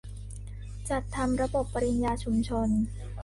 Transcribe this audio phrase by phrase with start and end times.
[0.89, 2.69] จัดทำระบบปริญญาชุมชน